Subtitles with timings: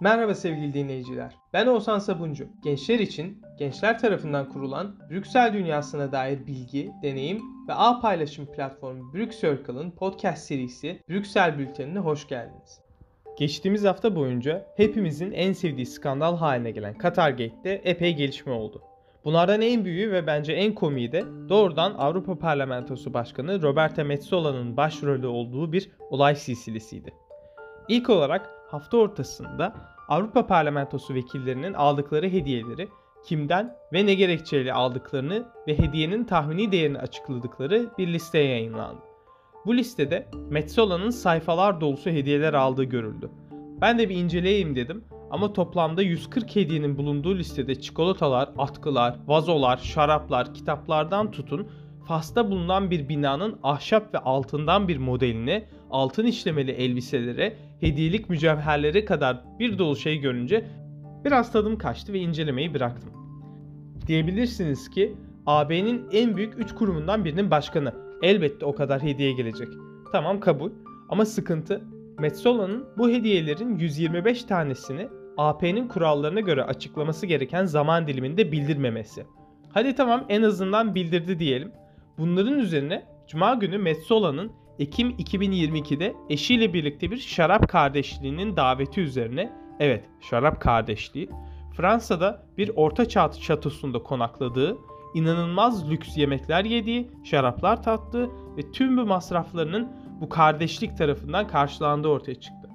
[0.00, 1.34] Merhaba sevgili dinleyiciler.
[1.52, 2.48] Ben Oğuzhan Sabuncu.
[2.64, 9.90] Gençler için gençler tarafından kurulan Brüksel dünyasına dair bilgi, deneyim ve ağ paylaşım platformu Brüksircle'ın
[9.90, 12.80] podcast serisi Brüksel Bülteni'ne hoş geldiniz.
[13.38, 18.82] Geçtiğimiz hafta boyunca hepimizin en sevdiği skandal haline gelen Qatargate'de epey gelişme oldu.
[19.24, 25.26] Bunlardan en büyüğü ve bence en komiği de doğrudan Avrupa Parlamentosu Başkanı Roberta Metzola'nın başrolü
[25.26, 27.14] olduğu bir olay silsilesiydi.
[27.88, 29.74] İlk olarak hafta ortasında
[30.08, 32.88] Avrupa Parlamentosu vekillerinin aldıkları hediyeleri
[33.24, 39.00] kimden ve ne gerekçeyle aldıklarını ve hediyenin tahmini değerini açıkladıkları bir liste yayınlandı.
[39.66, 43.30] Bu listede Metsola'nın sayfalar dolusu hediyeler aldığı görüldü.
[43.80, 50.54] Ben de bir inceleyeyim dedim ama toplamda 140 hediyenin bulunduğu listede çikolatalar, atkılar, vazolar, şaraplar,
[50.54, 51.68] kitaplardan tutun
[52.08, 59.44] Fas'ta bulunan bir binanın ahşap ve altından bir modeline, altın işlemeli elbiselere, hediyelik mücevherlere kadar
[59.58, 60.64] bir dolu şey görünce
[61.24, 63.10] biraz tadım kaçtı ve incelemeyi bıraktım.
[64.06, 67.92] Diyebilirsiniz ki AB'nin en büyük 3 kurumundan birinin başkanı.
[68.22, 69.68] Elbette o kadar hediye gelecek.
[70.12, 70.70] Tamam kabul.
[71.08, 71.82] Ama sıkıntı
[72.18, 79.26] Metsola'nın bu hediyelerin 125 tanesini AP'nin kurallarına göre açıklaması gereken zaman diliminde bildirmemesi.
[79.68, 81.72] Hadi tamam en azından bildirdi diyelim.
[82.18, 90.04] Bunların üzerine Cuma günü Metsola'nın Ekim 2022'de eşiyle birlikte bir şarap kardeşliğinin daveti üzerine, evet
[90.20, 91.28] şarap kardeşliği,
[91.76, 94.78] Fransa'da bir orta çağ şatosunda konakladığı,
[95.14, 102.34] inanılmaz lüks yemekler yediği, şaraplar tattığı ve tüm bu masraflarının bu kardeşlik tarafından karşılandığı ortaya
[102.34, 102.68] çıktı.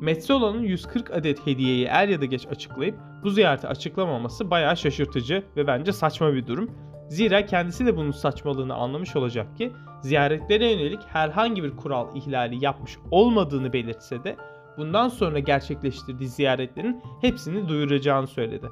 [0.00, 5.66] Metsola'nın 140 adet hediyeyi er ya da geç açıklayıp bu ziyareti açıklamaması bayağı şaşırtıcı ve
[5.66, 6.70] bence saçma bir durum.
[7.08, 12.98] Zira kendisi de bunun saçmalığını anlamış olacak ki ziyaretlere yönelik herhangi bir kural ihlali yapmış
[13.10, 14.36] olmadığını belirtse de
[14.76, 18.66] bundan sonra gerçekleştirdiği ziyaretlerin hepsini duyuracağını söyledi.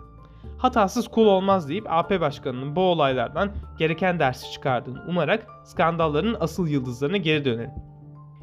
[0.59, 7.17] Hatasız kul olmaz deyip AP Başkanı'nın bu olaylardan gereken dersi çıkardığını umarak skandalların asıl yıldızlarına
[7.17, 7.71] geri dönelim.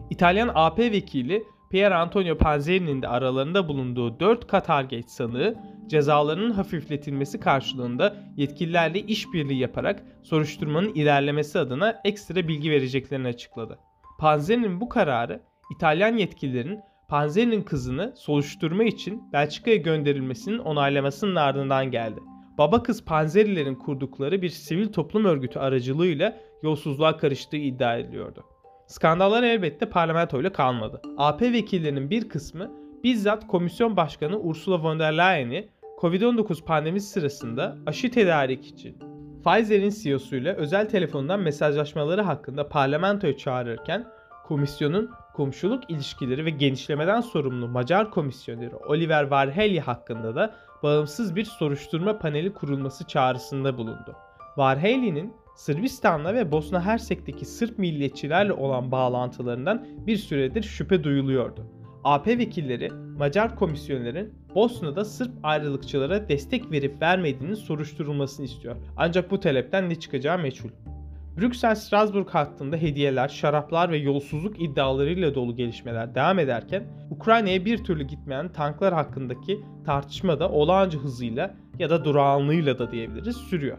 [0.09, 5.55] İtalyan AP vekili Pier Antonio Panzeri'nin de aralarında bulunduğu 4 Qatargate sanığı
[5.87, 13.79] cezalarının hafifletilmesi karşılığında yetkililerle işbirliği yaparak soruşturmanın ilerlemesi adına ekstra bilgi vereceklerini açıkladı.
[14.19, 15.41] Panzeri'nin bu kararı
[15.75, 16.79] İtalyan yetkililerin
[17.09, 22.19] Panzeri'nin kızını soruşturma için Belçika'ya gönderilmesinin onaylamasının ardından geldi.
[22.57, 28.43] Baba kız Panzerilerin kurdukları bir sivil toplum örgütü aracılığıyla yolsuzluğa karıştığı iddia ediliyordu.
[28.87, 31.01] Skandallar elbette parlamentoyla kalmadı.
[31.17, 32.71] AP vekillerinin bir kısmı
[33.03, 35.69] bizzat komisyon başkanı Ursula von der Leyen'i
[36.01, 38.97] Covid-19 pandemisi sırasında aşı tedarik için
[39.45, 44.07] Pfizer'in CEO'suyla özel telefondan mesajlaşmaları hakkında parlamentoya çağırırken
[44.45, 52.19] komisyonun komşuluk ilişkileri ve genişlemeden sorumlu Macar komisyoneri Oliver Varhelyi hakkında da bağımsız bir soruşturma
[52.19, 54.15] paneli kurulması çağrısında bulundu.
[54.57, 61.82] Varhelyi'nin Sırbistan'la ve Bosna Hersek'teki Sırp milliyetçilerle olan bağlantılarından bir süredir şüphe duyuluyordu.
[62.03, 68.75] AP vekilleri Macar komisyonların Bosna'da Sırp ayrılıkçılara destek verip vermediğinin soruşturulmasını istiyor.
[68.97, 70.69] Ancak bu talepten ne çıkacağı meçhul.
[71.37, 78.51] Brüksel-Strasbourg hattında hediyeler, şaraplar ve yolsuzluk iddialarıyla dolu gelişmeler devam ederken Ukrayna'ya bir türlü gitmeyen
[78.51, 83.77] tanklar hakkındaki tartışma da olağanca hızıyla ya da durağanlığıyla da diyebiliriz sürüyor.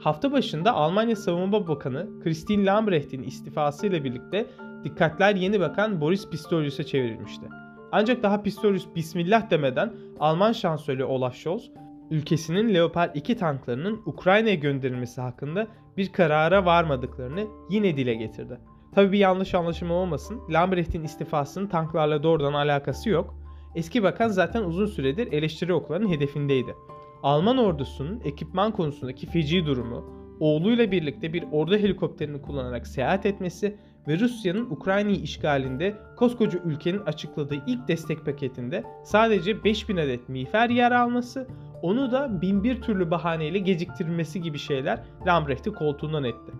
[0.00, 4.46] Hafta başında Almanya Savunma Bakanı Christine Lambrecht'in istifasıyla birlikte
[4.84, 7.46] dikkatler yeni bakan Boris Pistorius'a çevrilmişti.
[7.92, 11.70] Ancak daha Pistorius bismillah demeden Alman şansölye Olaf Scholz,
[12.10, 18.58] ülkesinin Leopard 2 tanklarının Ukrayna'ya gönderilmesi hakkında bir karara varmadıklarını yine dile getirdi.
[18.94, 23.34] Tabi bir yanlış anlaşılma olmasın, Lambrecht'in istifasının tanklarla doğrudan alakası yok.
[23.74, 26.74] Eski bakan zaten uzun süredir eleştiri oklarının hedefindeydi.
[27.22, 30.04] Alman ordusunun ekipman konusundaki feci durumu,
[30.40, 33.76] oğluyla birlikte bir ordu helikopterini kullanarak seyahat etmesi
[34.08, 40.92] ve Rusya'nın Ukrayna'yı işgalinde koskoca ülkenin açıkladığı ilk destek paketinde sadece 5000 adet miğfer yer
[40.92, 41.48] alması,
[41.82, 46.52] onu da binbir türlü bahaneyle geciktirilmesi gibi şeyler Lambrecht'i koltuğundan etti.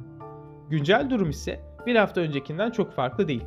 [0.70, 3.44] Güncel durum ise bir hafta öncekinden çok farklı değil.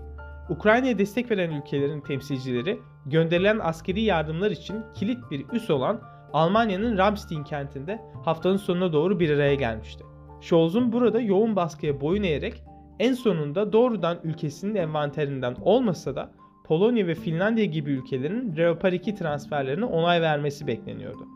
[0.49, 6.01] Ukrayna'ya destek veren ülkelerin temsilcileri gönderilen askeri yardımlar için kilit bir üs olan
[6.33, 10.03] Almanya'nın Ramstein kentinde haftanın sonuna doğru bir araya gelmişti.
[10.41, 12.63] Scholz'un burada yoğun baskıya boyun eğerek
[12.99, 16.31] en sonunda doğrudan ülkesinin envanterinden olmasa da
[16.65, 21.27] Polonya ve Finlandiya gibi ülkelerin Leopard 2 transferlerine onay vermesi bekleniyordu.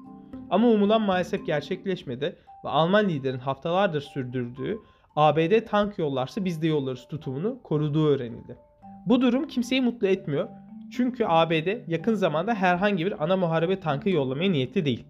[0.50, 2.36] Ama umulan maalesef gerçekleşmedi
[2.66, 4.78] ve Alman liderin haftalardır sürdürdüğü
[5.16, 8.58] ABD tank yollarsa biz de yollarız tutumunu koruduğu öğrenildi.
[9.06, 10.50] Bu durum kimseyi mutlu etmiyor.
[10.92, 15.06] Çünkü ABD yakın zamanda herhangi bir ana muharebe tankı yollamaya niyetli değil.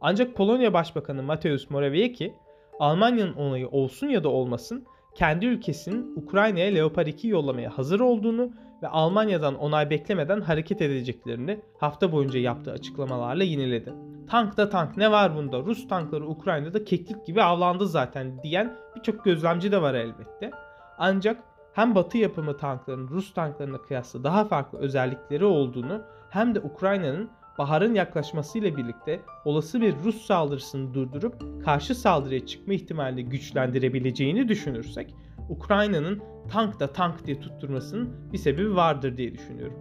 [0.00, 2.34] Ancak Polonya Başbakanı Mateusz Morawiecki,
[2.80, 8.50] Almanya'nın onayı olsun ya da olmasın kendi ülkesinin Ukrayna'ya Leopard 2 yollamaya hazır olduğunu
[8.82, 13.92] ve Almanya'dan onay beklemeden hareket edeceklerini hafta boyunca yaptığı açıklamalarla yineledi.
[14.30, 19.24] Tank da tank ne var bunda Rus tankları Ukrayna'da keklik gibi avlandı zaten diyen birçok
[19.24, 20.50] gözlemci de var elbette.
[20.98, 21.42] Ancak
[21.72, 27.94] hem batı yapımı tankların Rus tanklarına kıyasla daha farklı özellikleri olduğunu hem de Ukrayna'nın baharın
[27.94, 35.14] yaklaşmasıyla birlikte olası bir Rus saldırısını durdurup karşı saldırıya çıkma ihtimalini güçlendirebileceğini düşünürsek
[35.48, 39.78] Ukrayna'nın tank da tank diye tutturmasının bir sebebi vardır diye düşünüyorum.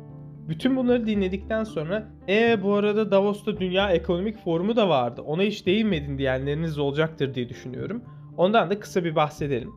[0.50, 5.66] Bütün bunları dinledikten sonra e bu arada Davos'ta Dünya Ekonomik Forumu da vardı ona hiç
[5.66, 8.04] değinmedin diyenleriniz olacaktır diye düşünüyorum.
[8.38, 9.72] Ondan da kısa bir bahsedelim.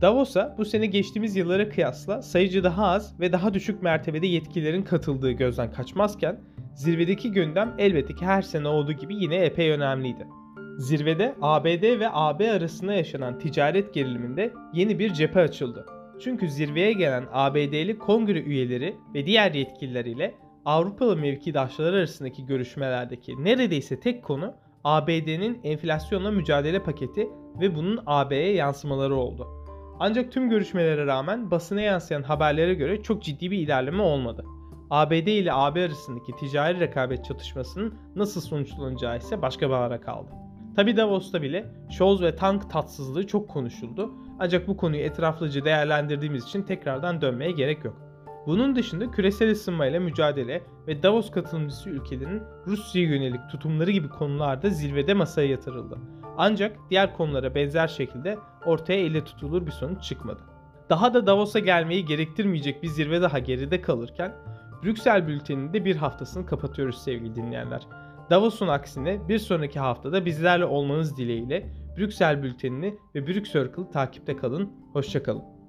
[0.00, 5.32] Davos'a bu sene geçtiğimiz yıllara kıyasla sayıcı daha az ve daha düşük mertebede yetkililerin katıldığı
[5.32, 6.40] gözden kaçmazken
[6.74, 10.26] zirvedeki gündem elbette ki her sene olduğu gibi yine epey önemliydi.
[10.78, 15.86] Zirvede ABD ve AB arasında yaşanan ticaret geriliminde yeni bir cephe açıldı.
[16.20, 20.34] Çünkü zirveye gelen ABD'li kongre üyeleri ve diğer yetkililer ile
[20.64, 24.54] Avrupalı mevkidaşları arasındaki görüşmelerdeki neredeyse tek konu
[24.84, 27.28] ABD'nin enflasyonla mücadele paketi
[27.60, 29.48] ve bunun AB'ye yansımaları oldu.
[30.00, 34.44] Ancak tüm görüşmelere rağmen basına yansıyan haberlere göre çok ciddi bir ilerleme olmadı.
[34.92, 40.30] ABD ile AB arasındaki ticari rekabet çatışmasının nasıl sonuçlanacağı ise başka bir ara kaldı.
[40.76, 44.10] Tabi Davos'ta bile Scholz ve tank tatsızlığı çok konuşuldu.
[44.38, 47.96] Ancak bu konuyu etraflıca değerlendirdiğimiz için tekrardan dönmeye gerek yok.
[48.46, 55.14] Bunun dışında küresel ısınmayla mücadele ve Davos katılımcısı ülkelerin Rusya'ya yönelik tutumları gibi konularda zirvede
[55.14, 55.98] masaya yatırıldı.
[56.38, 60.40] Ancak diğer konulara benzer şekilde ortaya elle tutulur bir sonuç çıkmadı.
[60.90, 64.34] Daha da Davos'a gelmeyi gerektirmeyecek bir zirve daha geride kalırken
[64.84, 67.82] Brüksel bülteninin de bir haftasını kapatıyoruz sevgili dinleyenler.
[68.30, 74.72] Davos'un aksine bir sonraki haftada bizlerle olmanız dileğiyle Brüksel bültenini ve Brüksel takipte kalın.
[74.92, 75.61] Hoşçakalın.